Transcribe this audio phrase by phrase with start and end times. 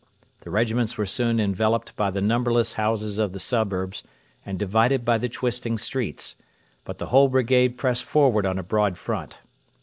[0.39, 4.01] The regiments were soon enveloped by the numberless houses of the suburbs
[4.43, 6.37] and divided by the twisting streets;
[6.83, 9.41] but the whole brigade pressed forward on a broad front.